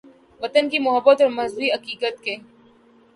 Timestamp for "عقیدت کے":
1.71-2.35